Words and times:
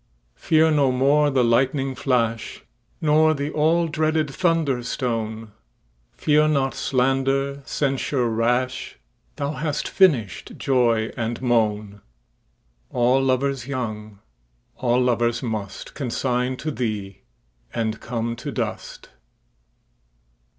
Fear 0.33 0.71
no 0.71 0.91
more 0.91 1.29
the 1.29 1.43
lightning 1.43 1.93
flash, 1.93 2.63
Nor 3.01 3.35
the 3.35 3.51
all 3.51 3.87
dreaded 3.87 4.31
thunder 4.31 4.81
stone; 4.81 5.51
Fear 6.13 6.47
not 6.47 6.73
slander, 6.73 7.61
censure 7.67 8.27
rash; 8.27 8.97
Thou 9.35 9.51
hast 9.51 9.87
finish'd 9.87 10.57
joy 10.57 11.11
and 11.15 11.39
moan:All 11.43 13.21
lovers 13.21 13.67
young, 13.67 14.17
all 14.75 15.01
lovers 15.03 15.41
mustConsign 15.41 16.57
to 16.57 16.71
thee, 16.71 17.21
and 17.71 17.99
come 18.01 18.35
to 18.37 18.51
dust. 18.51 19.09